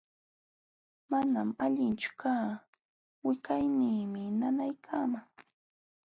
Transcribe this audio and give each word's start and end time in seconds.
Manam 1.09 1.49
allinchu 1.65 2.09
kaa, 2.21 2.47
wiqawniimi 3.25 4.23
nanaykaaman. 4.39 5.25